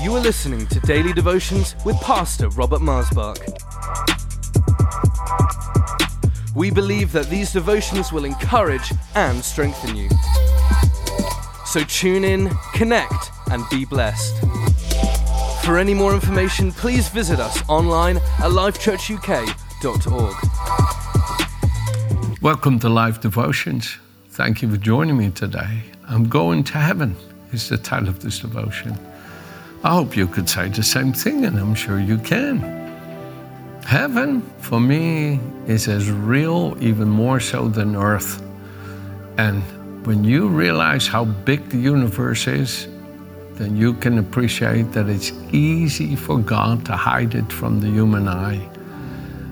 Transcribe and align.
You 0.00 0.14
are 0.14 0.20
listening 0.20 0.64
to 0.68 0.78
Daily 0.80 1.12
Devotions 1.12 1.74
with 1.84 2.00
Pastor 2.00 2.48
Robert 2.50 2.80
Maasbach. 2.80 3.36
We 6.54 6.70
believe 6.70 7.10
that 7.10 7.28
these 7.28 7.52
devotions 7.52 8.12
will 8.12 8.24
encourage 8.24 8.92
and 9.16 9.44
strengthen 9.44 9.96
you. 9.96 10.08
So 11.66 11.82
tune 11.82 12.22
in, 12.22 12.48
connect, 12.74 13.32
and 13.50 13.64
be 13.70 13.84
blessed. 13.84 14.38
For 15.64 15.76
any 15.78 15.94
more 15.94 16.14
information, 16.14 16.70
please 16.70 17.08
visit 17.08 17.40
us 17.40 17.60
online 17.68 18.18
at 18.18 18.52
lifechurchuk.org. 18.52 20.34
Welcome 22.40 22.78
to 22.78 22.88
Life 22.88 23.20
Devotions. 23.20 23.96
Thank 24.28 24.62
you 24.62 24.70
for 24.70 24.76
joining 24.76 25.16
me 25.16 25.32
today. 25.32 25.82
I'm 26.06 26.28
going 26.28 26.62
to 26.64 26.78
heaven 26.78 27.16
is 27.52 27.68
the 27.68 27.78
title 27.78 28.08
of 28.08 28.22
this 28.22 28.38
devotion. 28.38 28.96
I 29.84 29.90
hope 29.90 30.16
you 30.16 30.26
could 30.26 30.48
say 30.48 30.68
the 30.68 30.82
same 30.82 31.12
thing, 31.12 31.44
and 31.44 31.56
I'm 31.56 31.74
sure 31.74 32.00
you 32.00 32.18
can. 32.18 32.58
Heaven, 33.86 34.42
for 34.58 34.80
me, 34.80 35.38
is 35.68 35.86
as 35.86 36.10
real, 36.10 36.76
even 36.80 37.08
more 37.08 37.38
so 37.38 37.68
than 37.68 37.94
earth. 37.94 38.42
And 39.38 39.62
when 40.04 40.24
you 40.24 40.48
realize 40.48 41.06
how 41.06 41.24
big 41.24 41.68
the 41.68 41.78
universe 41.78 42.48
is, 42.48 42.88
then 43.54 43.76
you 43.76 43.94
can 43.94 44.18
appreciate 44.18 44.90
that 44.92 45.08
it's 45.08 45.32
easy 45.52 46.16
for 46.16 46.38
God 46.38 46.84
to 46.86 46.96
hide 46.96 47.36
it 47.36 47.52
from 47.52 47.80
the 47.80 47.88
human 47.88 48.26
eye. 48.26 48.68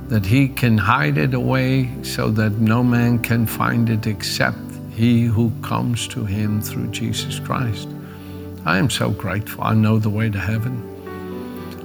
That 0.09 0.27
He 0.27 0.49
can 0.49 0.77
hide 0.77 1.19
it 1.19 1.35
away 1.35 1.89
so 2.03 2.31
that 2.33 2.53
no 2.55 2.83
man 2.83 3.21
can 3.21 3.47
find 3.47 3.89
it 3.89 4.09
except 4.09 4.59
He 4.91 5.23
who 5.23 5.53
comes 5.63 6.09
to 6.09 6.25
Him 6.25 6.61
through 6.61 6.89
Jesus 6.89 7.39
Christ. 7.39 7.89
I 8.67 8.79
am 8.79 8.91
so 8.91 9.11
grateful. 9.11 9.63
I 9.63 9.75
know 9.75 9.99
the 10.01 10.11
way 10.11 10.29
to 10.29 10.41
heaven. 10.41 10.83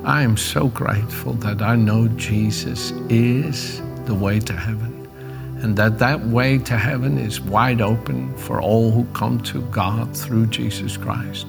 I 0.04 0.24
am 0.24 0.36
so 0.36 0.68
grateful 0.68 1.34
that 1.34 1.62
I 1.62 1.76
know 1.76 2.08
Jesus 2.08 2.90
is 3.08 3.80
the 4.06 4.16
way 4.16 4.40
to 4.40 4.54
heaven 4.54 5.08
and 5.62 5.78
that 5.78 6.00
that 6.00 6.20
way 6.22 6.58
to 6.58 6.76
heaven 6.76 7.20
is 7.20 7.40
wide 7.40 7.82
open 7.82 8.36
for 8.36 8.60
all 8.60 8.90
who 8.90 9.06
come 9.14 9.40
to 9.42 9.62
God 9.68 10.18
through 10.18 10.48
Jesus 10.48 10.98
Christ. 10.98 11.46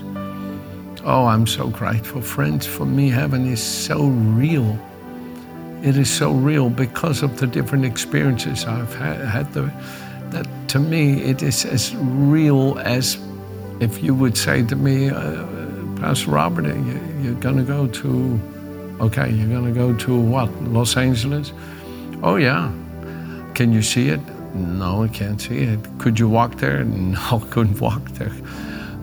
Oh, 1.02 1.24
I'm 1.24 1.46
so 1.46 1.69
grateful. 1.69 2.20
Friends, 2.20 2.67
for 2.67 2.84
me, 2.84 3.08
heaven 3.08 3.46
is 3.46 3.62
so 3.62 4.05
real. 4.05 4.78
It 5.83 5.96
is 5.96 6.11
so 6.11 6.33
real 6.33 6.69
because 6.69 7.22
of 7.22 7.41
the 7.41 7.46
different 7.46 7.86
experiences 7.86 8.67
I've 8.67 8.94
had. 8.94 9.17
had 9.22 9.52
the, 9.55 9.72
that 10.28 10.46
to 10.69 10.78
me, 10.78 11.22
it 11.22 11.42
is 11.42 11.64
as 11.64 11.96
real 11.96 12.78
as 12.80 13.17
if 13.83 14.02
you 14.02 14.14
would 14.14 14.36
say 14.36 14.62
to 14.64 14.77
me, 14.77 15.11
uh, 15.11 15.44
Pastor 16.00 16.30
Robert, 16.30 16.66
you, 16.66 17.00
you're 17.22 17.41
going 17.41 17.56
to 17.56 17.62
go 17.62 17.86
to, 17.86 18.41
okay, 19.00 19.30
you're 19.30 19.48
going 19.48 19.66
to 19.66 19.72
go 19.72 19.94
to 19.94 20.20
what, 20.20 20.50
Los 20.62 20.97
Angeles? 20.97 21.52
Oh, 22.22 22.36
yeah. 22.36 22.72
Can 23.55 23.72
you 23.72 23.83
see 23.83 24.08
it? 24.08 24.20
No, 24.55 25.02
I 25.02 25.08
can't 25.08 25.41
see 25.41 25.58
it. 25.58 25.80
Could 25.98 26.19
you 26.19 26.28
walk 26.28 26.56
there? 26.56 26.84
No, 27.12 27.19
I 27.20 27.47
couldn't 27.50 27.80
walk 27.80 28.05
there. 28.12 28.33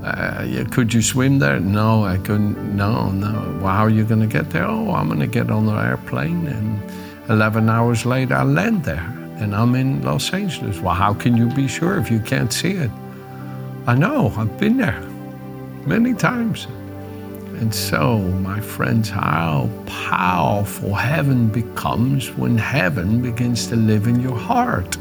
Uh, 0.03 0.63
could 0.71 0.93
you 0.93 1.01
swim 1.01 1.39
there? 1.39 1.59
No, 1.59 2.05
I 2.05 2.17
couldn't. 2.17 2.75
No, 2.75 3.11
no. 3.11 3.59
Well, 3.61 3.73
how 3.73 3.83
are 3.83 3.89
you 3.89 4.05
going 4.05 4.21
to 4.21 4.27
get 4.27 4.49
there? 4.51 4.63
Oh, 4.65 4.91
I'm 4.91 5.07
going 5.07 5.19
to 5.19 5.27
get 5.27 5.51
on 5.51 5.65
the 5.65 5.73
airplane, 5.73 6.47
and 6.47 6.81
11 7.29 7.69
hours 7.69 8.05
later, 8.05 8.35
I 8.35 8.43
land 8.43 8.85
there, 8.85 9.05
and 9.39 9.53
I'm 9.53 9.75
in 9.75 10.01
Los 10.03 10.33
Angeles. 10.33 10.79
Well, 10.79 10.95
how 10.95 11.13
can 11.13 11.35
you 11.35 11.47
be 11.47 11.67
sure 11.67 11.97
if 11.97 12.09
you 12.09 12.19
can't 12.19 12.53
see 12.53 12.71
it? 12.71 12.91
I 13.87 13.95
know, 13.95 14.33
I've 14.37 14.59
been 14.59 14.77
there 14.77 15.01
many 15.85 16.13
times. 16.13 16.67
And 17.59 17.73
so, 17.75 18.19
my 18.19 18.61
friends, 18.61 19.09
how 19.09 19.69
powerful 19.85 20.93
heaven 20.93 21.49
becomes 21.49 22.31
when 22.31 22.57
heaven 22.57 23.21
begins 23.21 23.67
to 23.67 23.75
live 23.75 24.07
in 24.07 24.21
your 24.21 24.37
heart. 24.37 24.95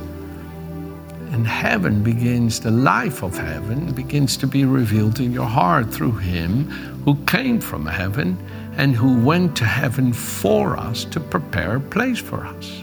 And 1.31 1.47
heaven 1.47 2.03
begins, 2.03 2.59
the 2.59 2.71
life 2.71 3.23
of 3.23 3.37
heaven 3.39 3.93
begins 3.93 4.37
to 4.39 4.47
be 4.47 4.65
revealed 4.65 5.21
in 5.21 5.33
your 5.33 5.47
heart 5.47 5.93
through 5.93 6.17
Him 6.17 6.65
who 7.05 7.15
came 7.27 7.61
from 7.61 7.87
heaven 7.87 8.37
and 8.77 8.97
who 8.97 9.21
went 9.21 9.57
to 9.59 9.65
heaven 9.65 10.13
for 10.13 10.77
us 10.77 11.05
to 11.05 11.21
prepare 11.21 11.77
a 11.77 11.81
place 11.81 12.19
for 12.19 12.45
us. 12.45 12.83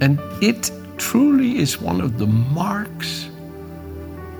And 0.00 0.18
it 0.42 0.70
truly 0.98 1.58
is 1.58 1.80
one 1.80 2.00
of 2.00 2.18
the 2.18 2.26
marks 2.26 3.28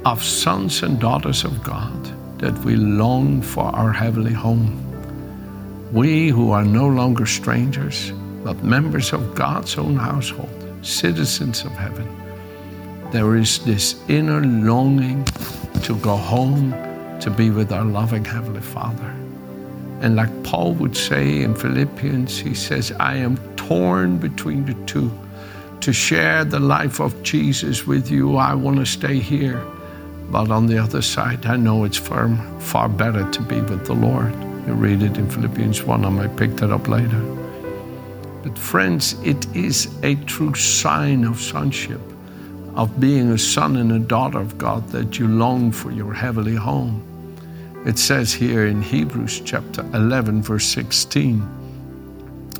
of 0.06 0.22
sons 0.22 0.84
and 0.84 1.00
daughters 1.00 1.42
of 1.42 1.64
God 1.64 2.00
that 2.38 2.56
we 2.64 2.76
long 2.76 3.42
for 3.42 3.64
our 3.74 3.92
heavenly 3.92 4.32
home. 4.32 4.70
We 5.92 6.28
who 6.28 6.52
are 6.52 6.64
no 6.64 6.86
longer 6.86 7.26
strangers, 7.26 8.12
but 8.44 8.62
members 8.62 9.12
of 9.12 9.34
God's 9.34 9.76
own 9.76 9.96
household, 9.96 10.48
citizens 10.82 11.64
of 11.64 11.72
heaven, 11.72 12.06
there 13.10 13.34
is 13.34 13.58
this 13.64 13.96
inner 14.06 14.44
longing 14.44 15.24
to 15.82 15.96
go 15.96 16.14
home 16.14 16.70
to 17.18 17.28
be 17.28 17.50
with 17.50 17.72
our 17.72 17.84
loving 17.84 18.24
Heavenly 18.24 18.60
Father. 18.60 19.12
And 20.02 20.14
like 20.14 20.30
Paul 20.44 20.74
would 20.74 20.96
say 20.96 21.42
in 21.42 21.56
Philippians, 21.56 22.38
he 22.38 22.54
says, 22.54 22.92
I 23.00 23.16
am 23.16 23.38
torn 23.56 24.18
between 24.18 24.66
the 24.66 24.74
two. 24.86 25.10
To 25.80 25.92
share 25.92 26.44
the 26.44 26.60
life 26.60 27.00
of 27.00 27.20
Jesus 27.24 27.88
with 27.88 28.08
you, 28.08 28.36
I 28.36 28.54
want 28.54 28.78
to 28.78 28.86
stay 28.86 29.18
here 29.18 29.66
but 30.31 30.50
on 30.50 30.66
the 30.66 30.78
other 30.78 31.03
side, 31.03 31.47
I 31.47 31.56
know 31.56 31.84
it's 31.84 31.97
far, 31.97 32.28
far 32.59 32.88
better 32.88 33.31
to 33.31 33.42
be 33.42 33.60
with 33.60 33.87
the 33.87 33.94
Lord. 33.94 34.34
You 34.66 34.75
read 34.75 35.03
it 35.03 35.16
in 35.16 35.31
Philippians 35.31 35.84
1, 35.84 36.04
I 36.04 36.09
might 36.09 36.37
pick 36.37 36.56
that 36.56 36.72
up 36.72 36.88
later. 36.88 37.20
But, 38.42 38.59
friends, 38.59 39.15
it 39.25 39.47
is 39.54 39.88
a 40.03 40.16
true 40.26 40.54
sign 40.54 41.25
of 41.25 41.41
sonship, 41.41 42.00
of 42.75 42.98
being 42.98 43.31
a 43.31 43.38
son 43.38 43.76
and 43.76 43.92
a 43.92 43.98
daughter 43.98 44.38
of 44.38 44.59
God, 44.59 44.88
that 44.88 45.19
you 45.19 45.28
long 45.28 45.70
for 45.70 45.92
your 45.92 46.12
heavenly 46.12 46.56
home. 46.56 47.03
It 47.86 47.98
says 47.98 48.32
here 48.32 48.66
in 48.66 48.82
Hebrews 48.82 49.42
chapter 49.44 49.82
11, 49.94 50.42
verse 50.42 50.66
16, 50.66 51.41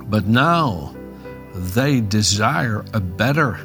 but 0.05 0.27
now 0.27 0.95
they 1.55 2.01
desire 2.01 2.85
a 2.93 3.01
better, 3.01 3.59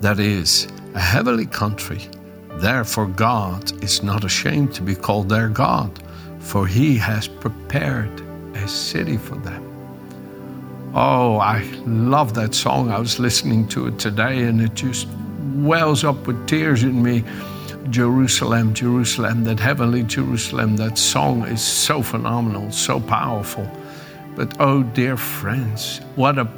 that 0.00 0.18
is, 0.18 0.68
a 0.94 1.00
heavenly 1.00 1.46
country 1.46 2.10
Therefore, 2.56 3.06
God 3.06 3.84
is 3.84 4.02
not 4.02 4.24
ashamed 4.24 4.74
to 4.74 4.82
be 4.82 4.94
called 4.94 5.28
their 5.28 5.48
God, 5.48 5.90
for 6.38 6.66
he 6.66 6.96
has 6.96 7.28
prepared 7.28 8.10
a 8.54 8.66
city 8.66 9.16
for 9.16 9.36
them. 9.36 9.62
Oh, 10.94 11.36
I 11.36 11.62
love 11.84 12.32
that 12.34 12.54
song. 12.54 12.90
I 12.90 12.98
was 12.98 13.18
listening 13.18 13.68
to 13.68 13.88
it 13.88 13.98
today 13.98 14.44
and 14.44 14.62
it 14.62 14.74
just 14.74 15.06
wells 15.54 16.04
up 16.04 16.26
with 16.26 16.46
tears 16.46 16.82
in 16.82 17.02
me. 17.02 17.22
Jerusalem, 17.90 18.72
Jerusalem, 18.72 19.44
that 19.44 19.60
heavenly 19.60 20.02
Jerusalem, 20.02 20.76
that 20.76 20.96
song 20.96 21.44
is 21.44 21.62
so 21.62 22.02
phenomenal, 22.02 22.72
so 22.72 22.98
powerful. 22.98 23.70
But 24.34 24.56
oh, 24.58 24.82
dear 24.82 25.16
friends, 25.16 26.00
what 26.14 26.38
a 26.38 26.48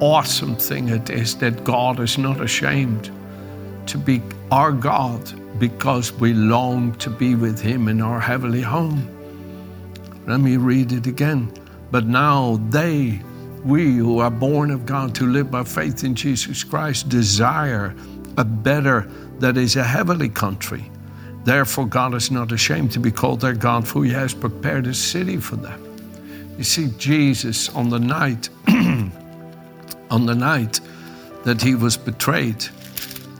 awesome 0.00 0.54
thing 0.54 0.88
it 0.88 1.10
is 1.10 1.36
that 1.38 1.64
God 1.64 1.98
is 2.00 2.16
not 2.16 2.40
ashamed 2.40 3.10
to 3.86 3.98
be 3.98 4.22
our 4.50 4.72
God 4.72 5.58
because 5.58 6.12
we 6.12 6.32
long 6.32 6.94
to 6.96 7.10
be 7.10 7.34
with 7.34 7.60
Him 7.60 7.88
in 7.88 8.00
our 8.00 8.20
heavenly 8.20 8.62
home. 8.62 9.14
Let 10.26 10.40
me 10.40 10.56
read 10.56 10.92
it 10.92 11.06
again. 11.06 11.52
But 11.90 12.06
now 12.06 12.60
they, 12.68 13.20
we 13.64 13.96
who 13.96 14.18
are 14.18 14.30
born 14.30 14.70
of 14.70 14.86
God 14.86 15.14
to 15.16 15.26
live 15.26 15.50
by 15.50 15.64
faith 15.64 16.04
in 16.04 16.14
Jesus 16.14 16.62
Christ, 16.64 17.08
desire 17.08 17.94
a 18.36 18.44
better, 18.44 19.10
that 19.40 19.56
is 19.56 19.76
a 19.76 19.84
heavenly 19.84 20.28
country. 20.28 20.90
Therefore, 21.44 21.86
God 21.86 22.14
is 22.14 22.30
not 22.30 22.52
ashamed 22.52 22.92
to 22.92 23.00
be 23.00 23.10
called 23.10 23.40
their 23.40 23.54
God, 23.54 23.86
for 23.86 24.04
He 24.04 24.10
has 24.12 24.34
prepared 24.34 24.86
a 24.86 24.94
city 24.94 25.38
for 25.38 25.56
them. 25.56 25.82
You 26.58 26.64
see, 26.64 26.88
Jesus 26.98 27.68
on 27.70 27.88
the 27.88 27.98
night, 28.00 28.48
on 28.68 30.26
the 30.26 30.34
night 30.34 30.80
that 31.44 31.62
He 31.62 31.74
was 31.74 31.96
betrayed, 31.96 32.66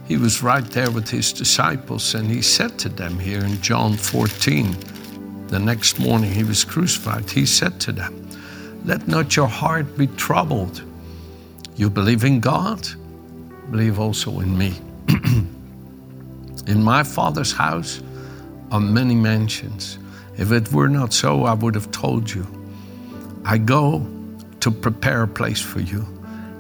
he 0.09 0.17
was 0.17 0.43
right 0.43 0.65
there 0.65 0.91
with 0.91 1.11
his 1.11 1.35
disciples, 1.35 2.15
and 2.15 2.31
he 2.31 2.41
said 2.41 2.79
to 2.79 2.89
them 2.89 3.19
here 3.19 3.45
in 3.45 3.61
John 3.61 3.93
14, 3.93 4.75
the 5.49 5.59
next 5.59 5.99
morning 5.99 6.33
he 6.33 6.45
was 6.45 6.65
crucified, 6.65 7.31
he 7.31 7.45
said 7.45 7.79
to 7.81 7.93
them, 7.93 8.27
Let 8.87 9.07
not 9.07 9.37
your 9.37 9.47
heart 9.47 9.99
be 9.99 10.07
troubled. 10.07 10.83
You 11.77 11.91
believe 11.91 12.25
in 12.25 12.41
God, 12.41 12.89
believe 13.71 14.01
also 14.01 14.41
in 14.41 14.57
me. 14.57 14.73
in 16.67 16.83
my 16.83 17.03
Father's 17.03 17.53
house 17.53 18.03
are 18.71 18.81
many 18.81 19.15
mansions. 19.15 19.99
If 20.39 20.53
it 20.53 20.73
were 20.73 20.89
not 20.89 21.13
so, 21.13 21.45
I 21.45 21.53
would 21.53 21.75
have 21.75 21.91
told 21.91 22.31
you. 22.31 22.47
I 23.45 23.59
go 23.59 24.07
to 24.61 24.71
prepare 24.71 25.25
a 25.25 25.29
place 25.29 25.61
for 25.61 25.81
you. 25.81 26.07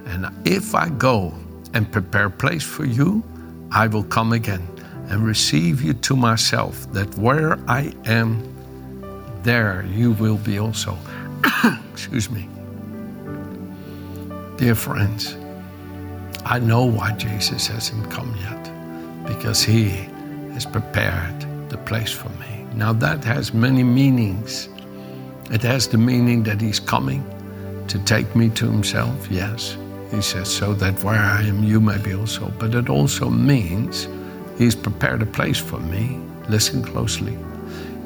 And 0.06 0.27
if 0.45 0.75
I 0.75 0.91
go 0.91 1.33
and 1.73 1.91
prepare 1.91 2.27
a 2.27 2.31
place 2.31 2.65
for 2.65 2.85
you, 2.85 3.23
I 3.70 3.87
will 3.87 4.05
come 4.05 4.32
again 4.32 4.67
and 5.09 5.25
receive 5.26 5.82
you 5.82 5.94
to 5.94 6.17
myself, 6.17 6.91
that 6.93 7.17
where 7.17 7.59
I 7.69 7.93
am, 8.06 8.43
there 9.43 9.85
you 9.93 10.12
will 10.12 10.37
be 10.38 10.59
also. 10.59 10.97
Excuse 11.93 12.31
me. 12.31 12.49
Dear 14.56 14.75
friends, 14.75 15.37
I 16.44 16.59
know 16.59 16.85
why 16.85 17.12
Jesus 17.12 17.67
hasn't 17.69 18.11
come 18.11 18.35
yet, 18.41 19.26
because 19.26 19.62
he 19.62 19.88
has 20.55 20.67
prepared 20.67 21.69
the 21.71 21.79
place 21.79 22.12
for 22.12 22.29
me. 22.41 22.67
Now, 22.75 22.93
that 22.94 23.25
has 23.25 23.53
many 23.53 23.82
meanings. 23.82 24.69
It 25.50 25.62
has 25.62 25.88
the 25.88 25.99
meaning 25.99 26.43
that 26.44 26.61
he's 26.61 26.81
coming 26.81 27.25
to 27.88 27.99
take 28.00 28.35
me 28.37 28.50
to 28.50 28.71
himself, 28.71 29.31
yes. 29.31 29.76
He 30.10 30.22
says, 30.22 30.49
so 30.49 30.72
that 30.75 31.02
where 31.05 31.19
I 31.19 31.43
am, 31.43 31.62
you 31.62 31.81
may 31.81 31.99
be 31.99 32.14
also. 32.14 32.52
But 32.58 32.75
it 32.75 32.88
also 32.88 33.28
means 33.28 34.08
he's 34.56 34.75
prepared 34.75 35.22
a 35.22 35.26
place 35.26 35.58
for 35.58 35.78
me. 35.78 36.19
Listen 36.49 36.82
closely. 36.82 37.37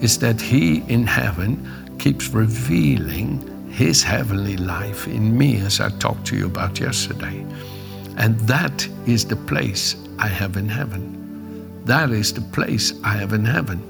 Is 0.00 0.18
that 0.18 0.40
he 0.40 0.82
in 0.88 1.06
heaven 1.06 1.96
keeps 1.98 2.28
revealing 2.28 3.48
his 3.70 4.02
heavenly 4.02 4.56
life 4.56 5.06
in 5.06 5.36
me, 5.36 5.56
as 5.60 5.80
I 5.80 5.88
talked 5.98 6.26
to 6.26 6.36
you 6.36 6.46
about 6.46 6.78
yesterday. 6.78 7.46
And 8.18 8.38
that 8.40 8.86
is 9.06 9.24
the 9.24 9.36
place 9.36 9.96
I 10.18 10.28
have 10.28 10.56
in 10.56 10.68
heaven. 10.68 11.82
That 11.86 12.10
is 12.10 12.32
the 12.32 12.42
place 12.42 12.92
I 13.02 13.14
have 13.14 13.32
in 13.32 13.44
heaven. 13.44 13.82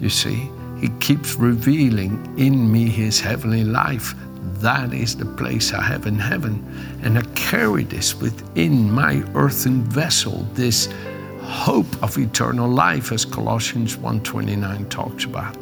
You 0.00 0.08
see, 0.08 0.48
He 0.80 0.88
keeps 1.00 1.36
revealing 1.36 2.34
in 2.38 2.72
me 2.72 2.88
His 2.88 3.20
heavenly 3.20 3.64
life. 3.64 4.14
That 4.42 4.92
is 4.92 5.16
the 5.16 5.24
place 5.24 5.72
I 5.72 5.82
have 5.82 6.06
in 6.06 6.18
heaven. 6.18 6.64
And 7.02 7.18
I 7.18 7.22
carry 7.34 7.84
this 7.84 8.14
within 8.14 8.90
my 8.90 9.22
earthen 9.34 9.82
vessel, 9.84 10.46
this 10.54 10.88
hope 11.40 12.02
of 12.02 12.18
eternal 12.18 12.68
life, 12.68 13.12
as 13.12 13.24
Colossians 13.24 13.96
1.29 13.96 14.88
talks 14.88 15.24
about. 15.24 15.56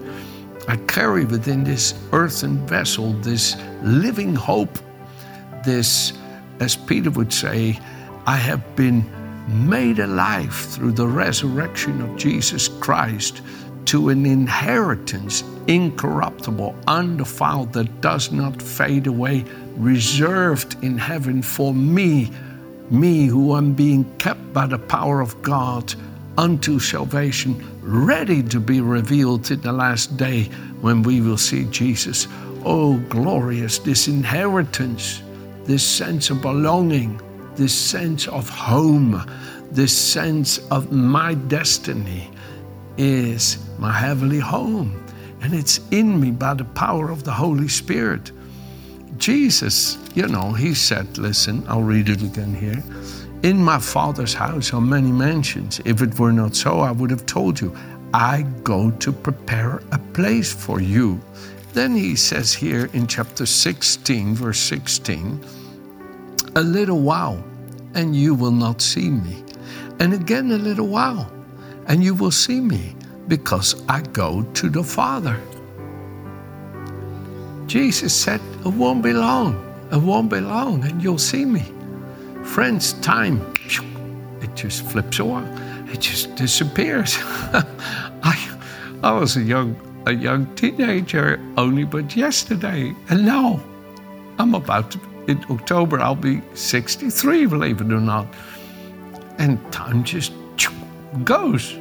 I 0.69 0.77
carry 0.77 1.25
within 1.25 1.65
this 1.65 1.95
earthen 2.13 2.67
vessel 2.67 3.13
this 3.15 3.57
living 3.83 4.35
hope, 4.35 4.79
this, 5.65 6.13
as 6.61 6.77
Peter 6.77 7.11
would 7.11 7.33
say, 7.33 7.79
I 8.27 8.37
have 8.37 8.77
been 8.77 9.05
made 9.69 9.99
alive 9.99 10.55
through 10.55 10.93
the 10.93 11.07
resurrection 11.07 12.01
of 12.01 12.17
Jesus 12.17 12.69
Christ 12.69 13.43
to 13.91 14.09
an 14.09 14.25
inheritance 14.25 15.43
incorruptible, 15.67 16.77
undefiled, 16.87 17.73
that 17.73 18.01
does 18.01 18.31
not 18.31 18.63
fade 18.63 19.09
away, 19.09 19.45
reserved 19.75 20.77
in 20.85 20.97
heaven 20.97 21.43
for 21.43 21.75
me, 21.75 22.31
me 22.89 23.27
who 23.27 23.57
am 23.57 23.73
being 23.73 24.05
kept 24.19 24.53
by 24.53 24.65
the 24.65 24.79
power 24.79 25.21
of 25.21 25.43
God 25.43 25.93
unto 26.39 26.79
salvation, 26.79 27.61
ready 27.83 28.45
to 28.45 28.61
be 28.61 28.81
revealed 28.81 29.51
in 29.51 29.61
the 29.61 29.73
last 29.73 30.17
day 30.17 30.45
when 30.83 31.03
we 31.03 31.21
will 31.21 31.37
see 31.37 31.65
Jesus. 31.65 32.29
Oh, 32.65 32.97
glorious, 33.09 33.81
this 33.81 34.07
inheritance, 34.07 35.21
this 35.65 35.85
sense 35.85 36.31
of 36.31 36.41
belonging, 36.43 37.21
this 37.57 37.75
sense 37.75 38.29
of 38.29 38.49
home, 38.49 39.21
this 39.73 39.97
sense 39.99 40.59
of 40.71 40.93
my 40.93 41.35
destiny 41.35 42.31
is 43.01 43.59
my 43.79 43.91
heavenly 43.91 44.39
home. 44.39 45.03
And 45.41 45.55
it's 45.55 45.81
in 45.91 46.21
me 46.21 46.31
by 46.31 46.53
the 46.53 46.67
power 46.67 47.11
of 47.11 47.25
the 47.25 47.33
Holy 47.33 47.67
Spirit. 47.67 48.31
Jesus, 49.17 49.97
you 50.15 50.29
know, 50.29 50.53
he 50.53 50.75
said, 50.75 51.17
listen, 51.17 51.65
I'll 51.67 51.83
read 51.83 52.11
it 52.11 52.23
again 52.23 52.55
here. 52.55 52.83
In 53.43 53.57
my 53.57 53.79
Father's 53.79 54.35
house 54.35 54.75
are 54.75 54.83
many 54.83 55.11
mansions. 55.11 55.81
If 55.87 56.03
it 56.03 56.19
were 56.19 56.33
not 56.33 56.55
so, 56.55 56.81
I 56.81 56.91
would 56.91 57.11
have 57.11 57.25
told 57.25 57.59
you. 57.59 57.75
I 58.13 58.43
go 58.65 58.91
to 58.91 59.13
prepare 59.13 59.81
a 59.93 59.99
place 60.13 60.53
for 60.53 60.83
you. 60.83 61.19
Then 61.73 61.97
he 61.97 62.17
says 62.17 62.53
here 62.53 62.91
in 62.93 63.07
chapter 63.07 63.47
16, 63.47 64.35
verse 64.35 64.59
16, 64.59 65.43
a 66.57 66.61
little 66.61 67.01
while, 67.01 67.43
and 67.95 68.15
you 68.15 68.35
will 68.35 68.51
not 68.51 68.83
see 68.83 69.09
me. 69.09 69.43
And 70.01 70.13
again, 70.13 70.51
a 70.53 70.59
little 70.59 70.89
while, 70.89 71.31
and 71.87 72.03
you 72.03 72.15
will 72.15 72.31
see 72.31 72.61
me, 72.61 72.95
because 73.29 73.83
I 73.89 74.03
go 74.03 74.43
to 74.43 74.69
the 74.69 74.83
Father. 74.83 75.41
Jesus 77.67 78.15
said, 78.15 78.41
It 78.65 78.73
won't 78.75 79.03
be 79.03 79.13
long. 79.13 79.67
It 79.93 79.99
won't 79.99 80.31
be 80.31 80.41
long, 80.41 80.85
and 80.85 81.03
you'll 81.03 81.19
see 81.19 81.45
me. 81.45 81.65
Friends, 82.45 82.95
time, 82.95 83.41
it 84.41 84.55
just 84.57 84.85
flips 84.87 85.19
away. 85.19 85.45
It 85.93 86.01
just 86.01 86.35
disappears. 86.37 87.17
I, 88.23 88.59
I 89.03 89.13
was 89.13 89.37
a 89.37 89.43
young, 89.43 89.77
a 90.07 90.13
young 90.13 90.53
teenager 90.55 91.41
only 91.57 91.85
but 91.85 92.17
yesterday, 92.17 92.95
and 93.09 93.25
now 93.25 93.61
I'm 94.39 94.55
about 94.55 94.91
to, 94.93 95.01
in 95.29 95.45
October, 95.51 96.01
I'll 96.01 96.15
be 96.15 96.43
63, 96.55 97.47
believe 97.47 97.81
it 97.81 97.93
or 97.93 98.01
not. 98.01 98.27
And 99.39 99.61
time 99.73 100.03
just 100.05 100.33
goes. 101.25 101.77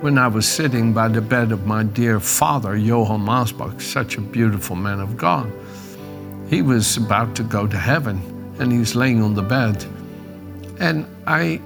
When 0.00 0.18
I 0.18 0.28
was 0.28 0.46
sitting 0.46 0.92
by 0.92 1.08
the 1.08 1.20
bed 1.20 1.50
of 1.50 1.66
my 1.66 1.82
dear 1.82 2.20
father, 2.20 2.76
Johann 2.76 3.20
Maasbach, 3.20 3.80
such 3.80 4.18
a 4.18 4.20
beautiful 4.20 4.76
man 4.76 5.00
of 5.00 5.16
God, 5.16 5.50
he 6.48 6.60
was 6.60 6.96
about 6.96 7.34
to 7.36 7.42
go 7.42 7.66
to 7.66 7.76
heaven 7.76 8.20
and 8.58 8.70
he's 8.70 8.94
laying 8.94 9.22
on 9.22 9.34
the 9.34 9.42
bed. 9.42 9.84
And 10.78 11.06
I, 11.26 11.60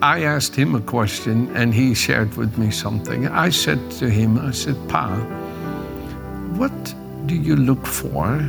I 0.00 0.22
asked 0.22 0.54
him 0.54 0.74
a 0.74 0.80
question, 0.80 1.54
and 1.56 1.74
he 1.74 1.94
shared 1.94 2.36
with 2.36 2.56
me 2.56 2.70
something. 2.70 3.26
I 3.28 3.48
said 3.48 3.90
to 3.92 4.08
him, 4.08 4.38
I 4.38 4.52
said, 4.52 4.76
Pa, 4.88 5.16
what 6.56 6.94
do 7.26 7.34
you 7.34 7.56
look 7.56 7.84
for 7.84 8.40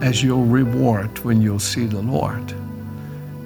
as 0.00 0.24
your 0.24 0.44
reward 0.44 1.18
when 1.24 1.42
you'll 1.42 1.58
see 1.58 1.86
the 1.86 2.00
Lord? 2.00 2.54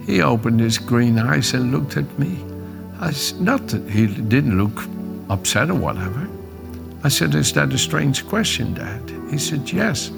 He 0.06 0.22
opened 0.22 0.60
his 0.60 0.78
green 0.78 1.18
eyes 1.18 1.54
and 1.54 1.72
looked 1.72 1.96
at 1.96 2.18
me. 2.18 2.51
I 3.02 3.10
said, 3.10 3.40
not 3.40 3.66
that 3.68 3.90
he 3.90 4.06
didn't 4.06 4.56
look 4.56 4.84
upset 5.28 5.70
or 5.70 5.74
whatever. 5.74 6.28
I 7.02 7.08
said, 7.08 7.34
Is 7.34 7.52
that 7.54 7.72
a 7.72 7.78
strange 7.78 8.24
question, 8.28 8.74
Dad? 8.74 9.02
He 9.28 9.38
said, 9.38 9.72
Yes. 9.72 10.12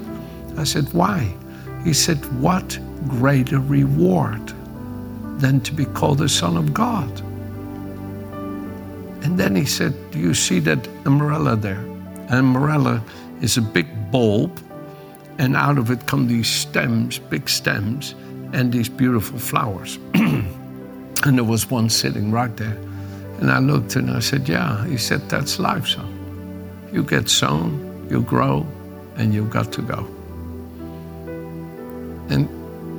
I 0.55 0.63
said, 0.65 0.93
Why? 0.93 1.33
He 1.83 1.93
said, 1.93 2.17
What 2.39 2.77
greater 3.07 3.59
reward 3.59 4.53
than 5.39 5.61
to 5.61 5.73
be 5.73 5.85
called 5.85 6.19
the 6.19 6.29
Son 6.29 6.57
of 6.57 6.75
God? 6.75 7.09
And 9.23 9.39
then 9.39 9.55
he 9.55 9.65
said, 9.65 9.93
Do 10.11 10.19
you 10.19 10.35
see 10.35 10.59
that 10.59 10.87
umbrella 11.05 11.55
there? 11.55 11.83
An 12.29 12.37
umbrella 12.37 13.01
is 13.41 13.57
a 13.57 13.63
big 13.63 13.87
bulb, 14.11 14.61
and 15.39 15.55
out 15.55 15.79
of 15.79 15.89
it 15.89 16.05
come 16.05 16.27
these 16.27 16.47
stems, 16.47 17.17
big 17.17 17.49
stems, 17.49 18.13
and 18.53 18.71
these 18.71 18.89
beautiful 18.89 19.39
flowers. 19.39 19.97
and 21.25 21.37
there 21.37 21.43
was 21.43 21.69
one 21.69 21.89
sitting 21.89 22.31
right 22.31 22.55
there. 22.55 22.77
And 23.39 23.51
I 23.51 23.59
looked 23.59 23.95
and 23.95 24.09
I 24.11 24.19
said, 24.19 24.47
Yeah. 24.47 24.85
He 24.87 24.97
said, 24.97 25.27
That's 25.29 25.59
life, 25.59 25.87
son. 25.87 26.11
You 26.93 27.03
get 27.03 27.27
sown, 27.29 28.07
you 28.09 28.21
grow, 28.21 28.65
and 29.17 29.33
you've 29.33 29.49
got 29.49 29.73
to 29.73 29.81
go. 29.81 30.07
And 32.29 32.47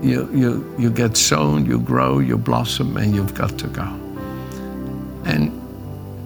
you, 0.04 0.28
you, 0.33 0.75
you 0.78 0.90
get 0.90 1.16
sown, 1.16 1.64
you 1.64 1.78
grow, 1.78 2.18
you 2.18 2.37
blossom, 2.37 2.97
and 2.97 3.14
you've 3.14 3.35
got 3.35 3.59
to 3.59 3.68
go. 3.68 3.87
And 5.25 5.50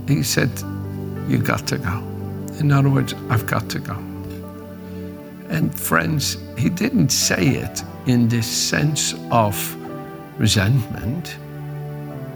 he 0.09 0.23
said, 0.23 0.51
You 1.29 1.39
got 1.39 1.67
to 1.69 1.79
go. 1.79 1.99
In 2.59 2.73
other 2.73 2.89
words, 2.89 3.15
I've 3.29 3.47
got 3.47 3.69
to 3.71 3.79
go. 3.79 3.95
And 5.49 5.79
friends, 5.79 6.39
he 6.57 6.71
didn't 6.71 7.11
say 7.11 7.49
it 7.49 7.83
in 8.07 8.29
this 8.29 8.47
sense 8.47 9.15
of 9.31 9.55
resentment. 10.39 11.37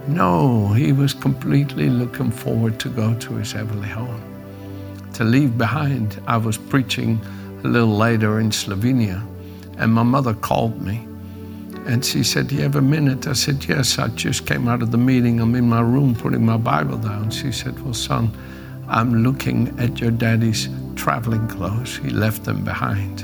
No, 0.06 0.68
he 0.68 0.92
was 0.92 1.14
completely 1.14 1.88
looking 1.88 2.30
forward 2.30 2.78
to 2.80 2.90
go 2.90 3.14
to 3.14 3.34
his 3.34 3.52
heavenly 3.52 3.88
home. 3.88 4.23
To 5.14 5.25
leave 5.25 5.56
behind, 5.56 6.20
I 6.26 6.37
was 6.37 6.58
preaching 6.58 7.20
a 7.62 7.68
little 7.68 7.96
later 7.96 8.38
in 8.40 8.50
Slovenia, 8.50 9.26
and 9.78 9.92
my 9.92 10.02
mother 10.02 10.34
called 10.34 10.82
me. 10.82 11.06
And 11.87 12.04
she 12.04 12.23
said, 12.23 12.49
Do 12.49 12.56
you 12.56 12.62
have 12.62 12.76
a 12.76 12.82
minute? 12.82 13.26
I 13.26 13.32
said, 13.32 13.64
Yes, 13.66 13.99
I 13.99 14.08
just 14.08 14.46
came 14.46 14.68
out 14.68 14.82
of 14.82 14.90
the 14.90 14.99
meeting. 14.99 15.40
I'm 15.40 15.54
in 15.54 15.68
my 15.68 15.80
room 15.80 16.14
putting 16.14 16.44
my 16.44 16.56
Bible 16.58 16.99
down. 16.99 17.30
She 17.30 17.52
said, 17.52 17.78
Well, 17.82 17.94
son, 17.94 18.30
I'm 18.88 19.23
looking 19.23 19.78
at 19.78 20.00
your 20.00 20.11
daddy's 20.11 20.68
traveling 20.96 21.46
clothes. 21.49 21.96
He 21.96 22.11
left 22.11 22.44
them 22.44 22.62
behind. 22.64 23.23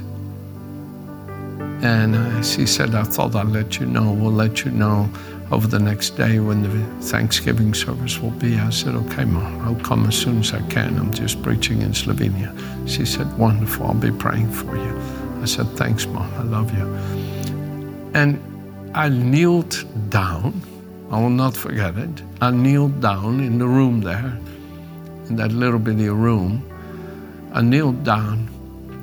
And 1.83 2.15
uh, 2.15 2.43
she 2.43 2.67
said, 2.67 2.95
I 2.95 3.05
thought 3.05 3.35
I'd 3.35 3.49
let 3.49 3.81
you 3.81 3.87
know. 3.87 4.13
We'll 4.13 4.33
let 4.33 4.65
you 4.65 4.71
know 4.71 5.09
over 5.51 5.67
the 5.67 5.79
next 5.79 6.11
day 6.17 6.39
when 6.39 6.63
the 6.63 7.05
Thanksgiving 7.07 7.75
service 7.75 8.19
will 8.19 8.31
be. 8.31 8.57
I 8.57 8.71
said, 8.71 8.95
Okay, 8.95 9.25
Mom, 9.25 9.61
I'll 9.63 9.85
come 9.85 10.07
as 10.07 10.17
soon 10.17 10.41
as 10.41 10.53
I 10.53 10.61
can. 10.69 10.99
I'm 10.99 11.13
just 11.13 11.43
preaching 11.43 11.83
in 11.83 11.93
Slovenia. 11.93 12.51
She 12.89 13.05
said, 13.05 13.27
Wonderful. 13.39 13.87
I'll 13.87 13.95
be 13.95 14.13
praying 14.13 14.51
for 14.53 14.77
you. 14.77 15.01
I 15.43 15.47
said, 15.47 15.67
Thanks, 15.77 16.07
Mom. 16.07 16.33
I 16.35 16.43
love 16.43 16.73
you. 16.77 16.87
And 18.15 18.41
I 18.95 19.09
kneeled 19.09 19.85
down. 20.11 20.61
I 21.11 21.21
will 21.21 21.31
not 21.31 21.57
forget 21.57 21.97
it. 21.97 22.23
I 22.41 22.51
kneeled 22.51 23.01
down 23.01 23.41
in 23.41 23.59
the 23.59 23.67
room 23.67 24.01
there, 24.01 24.39
in 25.29 25.37
that 25.37 25.53
little 25.53 25.79
bitty 25.79 26.09
room. 26.09 26.65
I 27.53 27.63
kneeled 27.63 28.05
down 28.05 28.49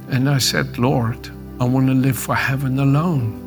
and 0.09 0.29
I 0.29 0.37
said, 0.37 0.77
Lord, 0.77 1.29
I 1.59 1.65
want 1.65 1.87
to 1.87 1.93
live 1.93 2.17
for 2.17 2.35
heaven 2.35 2.79
alone. 2.79 3.46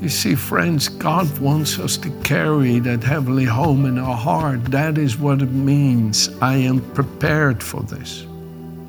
You 0.00 0.08
see, 0.08 0.34
friends, 0.34 0.88
God 0.88 1.38
wants 1.38 1.78
us 1.78 1.98
to 1.98 2.10
carry 2.22 2.78
that 2.78 3.04
heavenly 3.04 3.44
home 3.44 3.84
in 3.84 3.98
our 3.98 4.16
heart. 4.16 4.64
That 4.70 4.96
is 4.96 5.18
what 5.18 5.42
it 5.42 5.52
means. 5.52 6.30
I 6.40 6.54
am 6.54 6.80
prepared 6.94 7.62
for 7.62 7.82
this. 7.82 8.24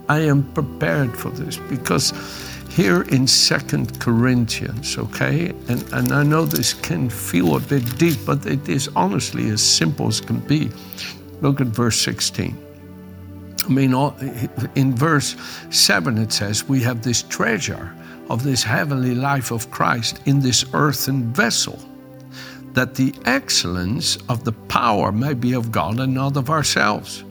I 0.07 0.19
am 0.19 0.43
prepared 0.53 1.17
for 1.17 1.29
this 1.29 1.57
because 1.57 2.13
here 2.69 3.01
in 3.03 3.27
Second 3.27 3.99
Corinthians, 3.99 4.97
okay, 4.97 5.49
and, 5.67 5.83
and 5.91 6.13
I 6.13 6.23
know 6.23 6.45
this 6.45 6.73
can 6.73 7.09
feel 7.09 7.57
a 7.57 7.59
bit 7.59 7.97
deep, 7.97 8.19
but 8.25 8.45
it 8.45 8.69
is 8.69 8.89
honestly 8.95 9.49
as 9.49 9.61
simple 9.61 10.07
as 10.07 10.21
can 10.21 10.39
be. 10.39 10.71
Look 11.41 11.59
at 11.59 11.67
verse 11.67 11.99
16. 11.99 12.57
I 13.65 13.69
mean, 13.69 13.93
in 14.75 14.95
verse 14.95 15.35
7, 15.71 16.17
it 16.17 16.31
says, 16.31 16.69
We 16.69 16.79
have 16.83 17.03
this 17.03 17.23
treasure 17.23 17.93
of 18.31 18.43
this 18.43 18.63
heavenly 18.63 19.13
life 19.13 19.51
of 19.51 19.69
Christ 19.71 20.21
in 20.25 20.39
this 20.39 20.63
earthen 20.73 21.33
vessel, 21.33 21.77
that 22.71 22.95
the 22.95 23.13
excellence 23.25 24.17
of 24.29 24.45
the 24.45 24.53
power 24.53 25.11
may 25.11 25.33
be 25.33 25.51
of 25.51 25.69
God 25.69 25.99
and 25.99 26.13
not 26.13 26.37
of 26.37 26.49
ourselves. 26.49 27.25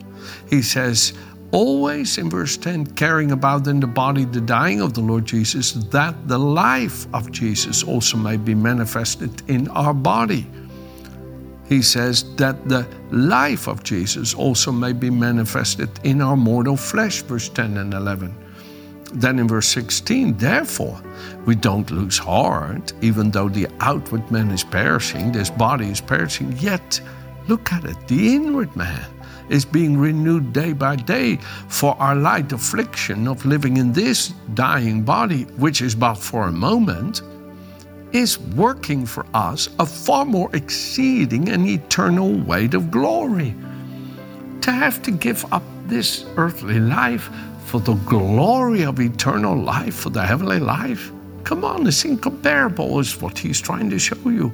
He 0.47 0.61
says, 0.61 1.13
always 1.51 2.19
in 2.19 2.29
verse 2.29 2.55
10 2.55 2.85
carrying 2.93 3.31
about 3.31 3.67
in 3.67 3.79
the 3.79 3.87
body 3.87 4.25
the 4.25 4.41
dying 4.41 4.79
of 4.79 4.93
the 4.93 5.01
Lord 5.01 5.25
Jesus, 5.25 5.71
that 5.71 6.27
the 6.27 6.37
life 6.37 7.07
of 7.15 7.31
Jesus 7.31 7.83
also 7.83 8.15
may 8.15 8.37
be 8.37 8.53
manifested 8.53 9.41
in 9.49 9.67
our 9.69 9.95
body. 9.95 10.45
He 11.67 11.81
says 11.81 12.35
that 12.35 12.69
the 12.69 12.85
life 13.09 13.67
of 13.67 13.81
Jesus 13.83 14.35
also 14.35 14.71
may 14.71 14.93
be 14.93 15.09
manifested 15.09 15.89
in 16.03 16.21
our 16.21 16.37
mortal 16.37 16.77
flesh, 16.77 17.23
verse 17.23 17.49
10 17.49 17.77
and 17.77 17.95
11. 17.95 18.35
Then 19.13 19.39
in 19.39 19.47
verse 19.47 19.67
16, 19.67 20.37
therefore, 20.37 21.01
we 21.45 21.55
don't 21.55 21.91
lose 21.91 22.17
heart, 22.17 22.93
even 23.01 23.31
though 23.31 23.49
the 23.49 23.67
outward 23.79 24.29
man 24.31 24.51
is 24.51 24.63
perishing, 24.63 25.31
this 25.31 25.49
body 25.49 25.89
is 25.89 25.99
perishing, 25.99 26.53
yet 26.59 27.01
look 27.47 27.73
at 27.73 27.83
it, 27.83 27.97
the 28.07 28.35
inward 28.35 28.73
man 28.75 29.05
is 29.49 29.65
being 29.65 29.97
renewed 29.97 30.53
day 30.53 30.71
by 30.71 30.95
day 30.95 31.35
for 31.67 31.95
our 31.99 32.15
light 32.15 32.53
affliction 32.53 33.27
of 33.27 33.45
living 33.45 33.77
in 33.77 33.91
this 33.91 34.29
dying 34.53 35.03
body, 35.03 35.43
which 35.57 35.81
is 35.81 35.93
but 35.93 36.15
for 36.15 36.47
a 36.47 36.51
moment, 36.51 37.21
is 38.13 38.39
working 38.39 39.05
for 39.05 39.25
us 39.33 39.69
a 39.79 39.85
far 39.85 40.23
more 40.23 40.49
exceeding 40.53 41.49
and 41.49 41.67
eternal 41.67 42.33
weight 42.39 42.73
of 42.73 42.91
glory. 42.91 43.53
To 44.61 44.71
have 44.71 45.01
to 45.03 45.11
give 45.11 45.45
up 45.51 45.63
this 45.87 46.25
earthly 46.37 46.79
life 46.79 47.29
for 47.65 47.79
the 47.79 47.95
glory 48.05 48.83
of 48.83 48.99
eternal 48.99 49.55
life, 49.55 49.95
for 49.95 50.09
the 50.09 50.25
heavenly 50.25 50.59
life, 50.59 51.11
come 51.43 51.63
on, 51.63 51.87
it's 51.87 52.05
incomparable, 52.05 52.99
is 52.99 53.21
what 53.21 53.37
he's 53.37 53.61
trying 53.61 53.89
to 53.89 53.99
show 53.99 54.29
you. 54.29 54.53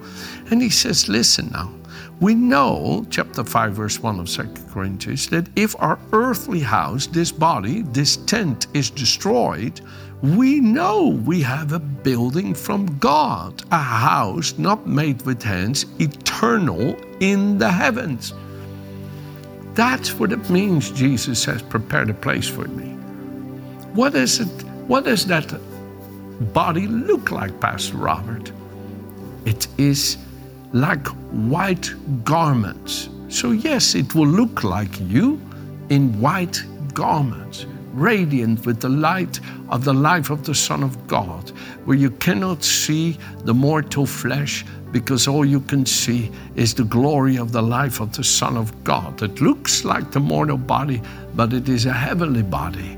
And 0.51 0.61
he 0.61 0.69
says, 0.69 1.09
listen 1.09 1.49
now, 1.51 1.71
we 2.19 2.33
know, 2.33 3.05
chapter 3.09 3.43
5, 3.43 3.73
verse 3.73 3.99
1 3.99 4.19
of 4.19 4.27
2 4.27 4.53
Corinthians, 4.71 5.27
that 5.29 5.47
if 5.55 5.75
our 5.79 5.99
earthly 6.13 6.59
house, 6.59 7.05
this 7.07 7.31
body, 7.31 7.83
this 7.83 8.17
tent 8.17 8.67
is 8.73 8.89
destroyed, 8.89 9.81
we 10.23 10.59
know 10.59 11.09
we 11.25 11.41
have 11.43 11.73
a 11.73 11.79
building 11.79 12.55
from 12.55 12.97
God, 12.97 13.63
a 13.71 13.77
house 13.77 14.57
not 14.57 14.87
made 14.87 15.21
with 15.23 15.43
hands, 15.43 15.85
eternal 15.99 16.95
in 17.19 17.59
the 17.59 17.71
heavens. 17.71 18.33
That's 19.75 20.13
what 20.13 20.31
it 20.31 20.49
means 20.49 20.89
Jesus 20.89 21.45
has 21.45 21.61
prepared 21.61 22.09
a 22.09 22.15
place 22.15 22.47
for 22.47 22.67
me. 22.67 22.96
What 23.97 24.13
is 24.13 24.39
it? 24.39 24.63
What 24.87 25.05
does 25.05 25.25
that 25.25 25.51
body 26.53 26.85
look 26.85 27.31
like, 27.31 27.59
Pastor 27.59 27.97
Robert? 27.97 28.51
It 29.43 29.67
is 29.79 30.17
like 30.71 31.07
white 31.49 31.91
garments. 32.23 33.09
So, 33.29 33.53
yes, 33.53 33.95
it 33.95 34.13
will 34.13 34.27
look 34.27 34.63
like 34.63 34.99
you 34.99 35.41
in 35.89 36.21
white 36.21 36.63
garments, 36.93 37.65
radiant 37.91 38.67
with 38.67 38.81
the 38.81 38.89
light 38.89 39.39
of 39.69 39.83
the 39.83 39.95
life 39.95 40.29
of 40.29 40.45
the 40.45 40.53
Son 40.53 40.83
of 40.83 41.07
God, 41.07 41.49
where 41.85 41.97
you 41.97 42.11
cannot 42.11 42.63
see 42.63 43.17
the 43.45 43.53
mortal 43.55 44.05
flesh 44.05 44.63
because 44.91 45.27
all 45.27 45.43
you 45.43 45.61
can 45.61 45.87
see 45.87 46.29
is 46.55 46.75
the 46.75 46.83
glory 46.83 47.37
of 47.37 47.51
the 47.51 47.63
life 47.63 47.99
of 47.99 48.15
the 48.15 48.23
Son 48.23 48.57
of 48.57 48.83
God. 48.83 49.23
It 49.23 49.41
looks 49.41 49.83
like 49.83 50.11
the 50.11 50.19
mortal 50.19 50.57
body, 50.57 51.01
but 51.33 51.51
it 51.51 51.67
is 51.67 51.87
a 51.87 51.93
heavenly 51.93 52.43
body 52.43 52.96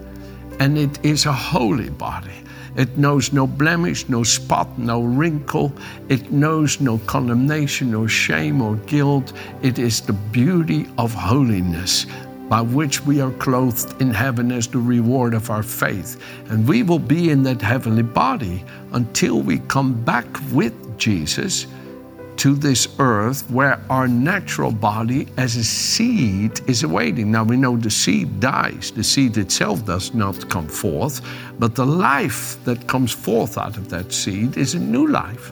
and 0.59 0.77
it 0.77 1.03
is 1.03 1.25
a 1.25 1.33
holy 1.33 1.89
body. 1.89 2.43
It 2.75 2.97
knows 2.97 3.33
no 3.33 3.47
blemish, 3.47 4.07
no 4.09 4.23
spot, 4.23 4.77
no 4.77 5.01
wrinkle. 5.01 5.73
It 6.07 6.31
knows 6.31 6.79
no 6.79 6.99
condemnation, 6.99 7.91
no 7.91 8.07
shame 8.07 8.61
or 8.61 8.75
guilt. 8.75 9.33
It 9.61 9.79
is 9.79 10.01
the 10.01 10.13
beauty 10.13 10.87
of 10.97 11.13
holiness 11.13 12.05
by 12.47 12.61
which 12.61 13.05
we 13.05 13.21
are 13.21 13.31
clothed 13.31 14.01
in 14.01 14.11
heaven 14.11 14.51
as 14.51 14.67
the 14.67 14.79
reward 14.79 15.33
of 15.33 15.49
our 15.49 15.63
faith. 15.63 16.21
And 16.49 16.67
we 16.67 16.83
will 16.83 16.99
be 16.99 17.29
in 17.29 17.43
that 17.43 17.61
heavenly 17.61 18.03
body 18.03 18.63
until 18.93 19.41
we 19.41 19.59
come 19.59 19.93
back 20.03 20.25
with 20.51 20.97
Jesus 20.97 21.67
to 22.39 22.55
this 22.55 22.87
earth 22.99 23.49
where 23.51 23.81
our 23.89 24.07
natural 24.07 24.71
body 24.71 25.27
as 25.35 25.57
a 25.57 25.63
seed 25.63 26.61
is 26.69 26.83
awaiting. 26.83 27.29
Now 27.29 27.43
we 27.43 27.57
know 27.57 27.75
the 27.75 27.91
seed 27.91 28.39
dies, 28.39 28.91
the 28.91 29.03
seed 29.03 29.37
itself 29.37 29.85
does 29.85 30.13
not 30.13 30.49
come 30.49 30.69
forth, 30.69 31.21
but 31.59 31.75
the 31.75 31.85
life 31.85 32.57
that 32.63 32.87
comes 32.87 33.11
forth 33.11 33.57
out 33.57 33.75
of 33.75 33.89
that 33.89 34.13
seed 34.13 34.55
is 34.55 34.73
a 34.73 34.79
new 34.79 35.07
life. 35.07 35.51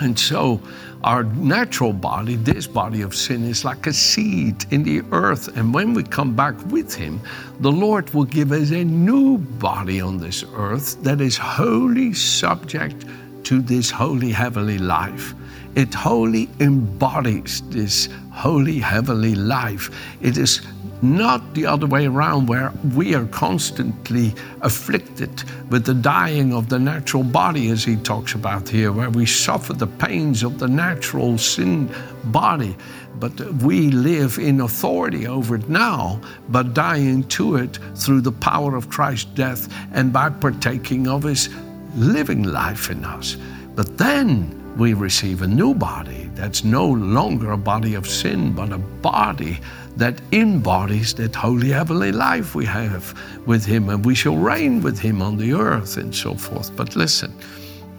And 0.00 0.16
so 0.16 0.60
our 1.02 1.24
natural 1.24 1.92
body, 1.92 2.36
this 2.36 2.68
body 2.68 3.02
of 3.02 3.12
sin, 3.12 3.42
is 3.42 3.64
like 3.64 3.88
a 3.88 3.92
seed 3.92 4.66
in 4.70 4.84
the 4.84 5.02
earth. 5.10 5.56
And 5.56 5.74
when 5.74 5.92
we 5.92 6.04
come 6.04 6.36
back 6.36 6.54
with 6.66 6.94
Him, 6.94 7.20
the 7.58 7.72
Lord 7.72 8.14
will 8.14 8.26
give 8.26 8.52
us 8.52 8.70
a 8.70 8.84
new 8.84 9.38
body 9.38 10.00
on 10.00 10.18
this 10.18 10.44
earth 10.54 11.02
that 11.02 11.20
is 11.20 11.36
wholly 11.36 12.14
subject 12.14 13.06
to 13.44 13.60
this 13.60 13.90
holy 13.90 14.30
heavenly 14.30 14.78
life. 14.78 15.34
It 15.74 15.94
wholly 15.94 16.48
embodies 16.58 17.62
this 17.68 18.08
holy 18.32 18.78
heavenly 18.78 19.34
life. 19.34 19.90
It 20.20 20.36
is 20.36 20.62
not 21.02 21.54
the 21.54 21.64
other 21.64 21.86
way 21.86 22.06
around, 22.06 22.46
where 22.48 22.72
we 22.94 23.14
are 23.14 23.24
constantly 23.26 24.34
afflicted 24.60 25.42
with 25.70 25.84
the 25.86 25.94
dying 25.94 26.52
of 26.52 26.68
the 26.68 26.78
natural 26.78 27.22
body, 27.22 27.70
as 27.70 27.84
he 27.84 27.96
talks 27.96 28.34
about 28.34 28.68
here, 28.68 28.92
where 28.92 29.08
we 29.10 29.24
suffer 29.24 29.72
the 29.72 29.86
pains 29.86 30.42
of 30.42 30.58
the 30.58 30.68
natural 30.68 31.38
sin 31.38 31.90
body. 32.24 32.76
But 33.18 33.38
we 33.62 33.90
live 33.90 34.38
in 34.38 34.60
authority 34.60 35.26
over 35.26 35.56
it 35.56 35.68
now, 35.68 36.20
but 36.48 36.74
dying 36.74 37.24
to 37.28 37.56
it 37.56 37.78
through 37.94 38.20
the 38.20 38.32
power 38.32 38.76
of 38.76 38.90
Christ's 38.90 39.26
death 39.32 39.72
and 39.92 40.12
by 40.12 40.30
partaking 40.30 41.08
of 41.08 41.22
his 41.22 41.48
living 41.96 42.42
life 42.42 42.90
in 42.90 43.04
us. 43.04 43.36
But 43.74 43.96
then 43.96 44.59
we 44.76 44.94
receive 44.94 45.42
a 45.42 45.46
new 45.46 45.74
body 45.74 46.30
that's 46.34 46.64
no 46.64 46.86
longer 46.86 47.52
a 47.52 47.56
body 47.56 47.94
of 47.94 48.08
sin, 48.08 48.52
but 48.52 48.72
a 48.72 48.78
body 48.78 49.58
that 49.96 50.20
embodies 50.32 51.14
that 51.14 51.34
holy 51.34 51.70
heavenly 51.70 52.12
life 52.12 52.54
we 52.54 52.64
have 52.64 53.14
with 53.46 53.64
Him, 53.64 53.88
and 53.88 54.04
we 54.04 54.14
shall 54.14 54.36
reign 54.36 54.80
with 54.80 54.98
Him 54.98 55.20
on 55.20 55.36
the 55.36 55.52
earth 55.52 55.96
and 55.96 56.14
so 56.14 56.34
forth. 56.34 56.74
But 56.76 56.96
listen, 56.96 57.34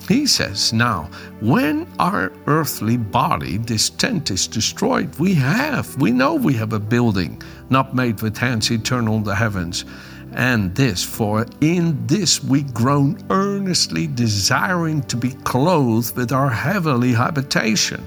he 0.07 0.25
says, 0.25 0.73
now, 0.73 1.09
when 1.41 1.87
our 1.99 2.31
earthly 2.47 2.97
body, 2.97 3.57
this 3.57 3.89
tent 3.89 4.31
is 4.31 4.47
destroyed, 4.47 5.17
we 5.19 5.33
have, 5.35 5.95
we 5.97 6.11
know 6.11 6.35
we 6.35 6.53
have 6.55 6.73
a 6.73 6.79
building 6.79 7.41
not 7.69 7.95
made 7.95 8.21
with 8.21 8.37
hands, 8.37 8.71
eternal 8.71 9.17
in 9.17 9.23
the 9.23 9.35
heavens 9.35 9.85
and 10.33 10.73
this, 10.75 11.03
for 11.03 11.45
in 11.59 12.05
this 12.07 12.43
we 12.43 12.63
groan 12.63 13.21
earnestly, 13.29 14.07
desiring 14.07 15.01
to 15.03 15.17
be 15.17 15.31
clothed 15.43 16.15
with 16.15 16.31
our 16.31 16.49
heavenly 16.49 17.13
habitation, 17.13 18.01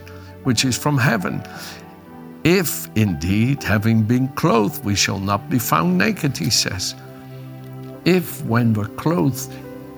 which 0.44 0.64
is 0.64 0.76
from 0.76 0.96
heaven. 0.96 1.42
If 2.44 2.88
indeed, 2.94 3.62
having 3.62 4.02
been 4.02 4.28
clothed, 4.28 4.84
we 4.84 4.94
shall 4.94 5.18
not 5.18 5.48
be 5.48 5.58
found 5.58 5.98
naked, 5.98 6.36
he 6.36 6.50
says. 6.50 6.94
If, 8.04 8.44
when 8.44 8.74
we're 8.74 8.88
clothed, 8.88 9.50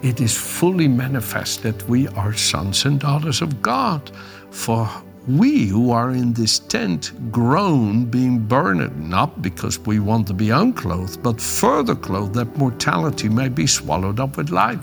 it 0.02 0.20
is 0.20 0.36
fully 0.36 0.86
manifest 0.86 1.62
that 1.62 1.88
we 1.88 2.06
are 2.08 2.34
sons 2.34 2.84
and 2.84 3.00
daughters 3.00 3.42
of 3.42 3.62
God. 3.62 4.10
For 4.50 4.88
we 5.28 5.66
who 5.66 5.90
are 5.90 6.10
in 6.10 6.32
this 6.34 6.60
tent 6.60 7.12
groan, 7.32 8.04
being 8.04 8.38
burned, 8.38 9.10
not 9.10 9.42
because 9.42 9.78
we 9.80 9.98
want 9.98 10.26
to 10.28 10.34
be 10.34 10.50
unclothed, 10.50 11.22
but 11.22 11.40
further 11.40 11.96
clothed 11.96 12.34
that 12.34 12.56
mortality 12.56 13.28
may 13.28 13.48
be 13.48 13.66
swallowed 13.66 14.20
up 14.20 14.36
with 14.36 14.50
life. 14.50 14.78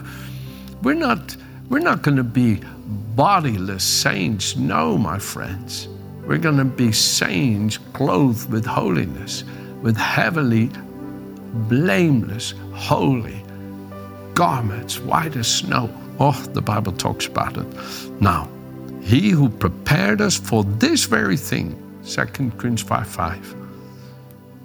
We're 0.82 0.96
not, 0.96 1.38
we're 1.70 1.80
not 1.80 2.02
going 2.02 2.18
to 2.18 2.24
be 2.24 2.62
bodiless 3.16 3.84
saints. 3.84 4.58
No, 4.58 4.98
my 4.98 5.18
friends. 5.18 5.88
We're 6.26 6.38
going 6.38 6.58
to 6.58 6.66
be 6.66 6.92
saints 6.92 7.78
clothed 7.94 8.52
with 8.52 8.66
holiness, 8.66 9.44
with 9.82 9.96
heavenly 9.96 10.70
blameless, 11.54 12.54
holy 12.74 13.42
garments, 14.34 15.00
white 15.00 15.36
as 15.36 15.48
snow. 15.48 15.90
Oh, 16.20 16.40
the 16.54 16.62
Bible 16.62 16.92
talks 16.92 17.28
about 17.28 17.58
it. 17.58 17.68
Now, 18.22 18.50
he 19.04 19.30
who 19.30 19.50
prepared 19.50 20.22
us 20.22 20.38
for 20.38 20.64
this 20.64 21.04
very 21.04 21.38
thing, 21.38 21.78
2 22.06 22.26
Corinthians 22.26 22.82
5 22.82 23.08
5, 23.08 23.56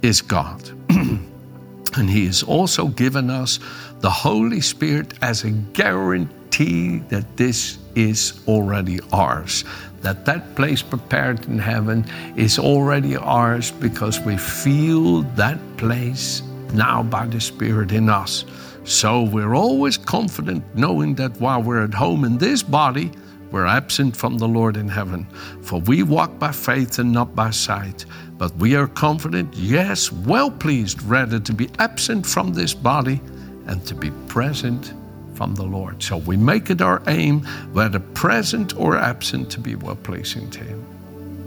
is 0.03 0.23
God. 0.23 0.71
and 0.91 2.09
he 2.09 2.27
has 2.27 2.45
also 2.45 2.87
given 2.87 3.31
us 3.31 3.59
the 4.01 4.11
Holy 4.11 4.61
Spirit 4.61 5.15
as 5.23 5.43
a 5.43 5.51
guarantee 5.51 6.99
that 7.09 7.37
this 7.37 7.79
is 7.97 8.41
already 8.47 9.01
ours. 9.13 9.65
That 10.03 10.25
that 10.27 10.55
place 10.55 10.83
prepared 10.83 11.45
in 11.47 11.59
heaven 11.59 12.07
is 12.37 12.61
already 12.61 13.17
ours 13.17 13.73
because 13.73 14.21
we 14.21 14.37
feel 14.37 15.23
that 15.35 15.59
place 15.77 16.43
now 16.73 17.03
by 17.03 17.27
the 17.27 17.41
Spirit 17.41 17.91
in 17.91 18.09
us. 18.09 18.45
So 18.85 19.25
we're 19.25 19.57
always 19.57 19.99
confident 19.99 20.63
knowing 20.77 21.17
that 21.17 21.41
while 21.41 21.61
we're 21.61 21.83
at 21.83 21.95
home 21.95 22.25
in 22.25 22.39
this 22.39 22.63
body, 22.63 23.11
we're 23.51 23.67
absent 23.67 24.17
from 24.17 24.39
the 24.39 24.49
Lord 24.49 24.77
in 24.77 24.89
heaven. 24.89 25.27
For 25.63 25.81
we 25.81 26.03
walk 26.03 26.39
by 26.39 26.53
faith 26.53 26.99
and 26.99 27.13
not 27.13 27.35
by 27.35 27.51
sight. 27.51 28.05
But 28.37 28.55
we 28.57 28.77
are 28.77 28.87
confident, 28.87 29.55
yes, 29.55 30.13
well 30.13 30.51
pleased, 30.51 31.03
rather 31.03 31.41
to 31.41 31.53
be 31.53 31.69
absent 31.79 32.27
from 32.27 32.53
this 32.53 32.75
body 32.75 33.21
and 33.67 33.85
to 33.87 33.95
be 33.95 34.11
present 34.29 34.93
from 35.35 35.55
the 35.55 35.65
Lord. 35.65 36.03
So 36.03 36.19
we 36.19 36.37
make 36.37 36.71
it 36.71 36.83
our 36.83 37.03
aim, 37.07 37.41
whether 37.73 37.99
present 37.99 38.77
or 38.77 38.97
absent, 38.97 39.51
to 39.53 39.61
be 39.61 39.75
well 39.77 39.97
pleasing 39.97 40.51
to 40.51 40.61
Him. 40.61 40.85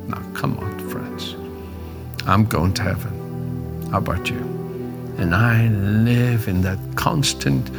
Now, 0.08 0.22
come 0.34 0.58
on, 0.58 0.89
friends. 0.89 1.36
I'm 2.25 2.46
going 2.46 2.74
to 2.75 2.84
heaven. 2.84 3.89
How 3.91 4.00
about 4.00 4.29
you? 4.29 4.39
And 5.17 5.36
I 5.36 5.67
live 5.67 6.48
in 6.48 6.62
that 6.62 6.79
constant 6.96 7.70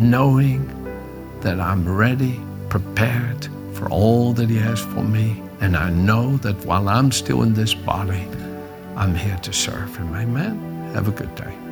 knowing 0.00 0.68
that 1.40 1.60
I'm 1.60 1.88
ready, 1.88 2.40
prepared 2.68 3.48
for 3.84 3.90
all 3.90 4.32
that 4.32 4.48
He 4.48 4.56
has 4.56 4.80
for 4.80 5.02
me. 5.02 5.42
And 5.60 5.76
I 5.76 5.90
know 5.90 6.36
that 6.38 6.64
while 6.64 6.88
I'm 6.88 7.12
still 7.12 7.42
in 7.42 7.52
this 7.54 7.74
body, 7.74 8.26
I'm 8.96 9.14
here 9.14 9.36
to 9.42 9.52
serve 9.52 9.94
Him. 9.96 10.14
Amen. 10.14 10.92
Have 10.94 11.08
a 11.08 11.12
good 11.12 11.34
day. 11.34 11.63